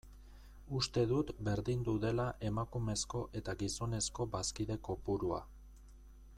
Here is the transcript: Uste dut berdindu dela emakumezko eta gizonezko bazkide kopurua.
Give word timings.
Uste 0.77 1.03
dut 1.11 1.29
berdindu 1.49 1.95
dela 2.07 2.25
emakumezko 2.49 3.23
eta 3.41 3.55
gizonezko 3.61 4.29
bazkide 4.37 4.83
kopurua. 4.89 5.43